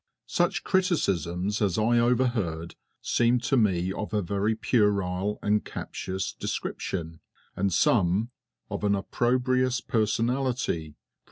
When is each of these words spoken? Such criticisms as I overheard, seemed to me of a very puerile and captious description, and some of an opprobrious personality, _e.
Such 0.25 0.63
criticisms 0.63 1.61
as 1.61 1.77
I 1.77 1.99
overheard, 1.99 2.73
seemed 3.03 3.43
to 3.43 3.55
me 3.55 3.93
of 3.93 4.15
a 4.15 4.23
very 4.23 4.55
puerile 4.55 5.37
and 5.43 5.63
captious 5.63 6.33
description, 6.33 7.19
and 7.55 7.71
some 7.71 8.31
of 8.71 8.83
an 8.83 8.95
opprobrious 8.95 9.79
personality, 9.79 10.89
_e. 10.95 10.95